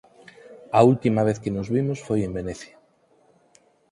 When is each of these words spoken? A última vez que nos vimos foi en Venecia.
A 0.79 0.81
última 0.91 1.21
vez 1.27 1.37
que 1.43 1.53
nos 1.55 1.67
vimos 1.75 1.99
foi 2.07 2.19
en 2.23 2.31
Venecia. 2.37 2.75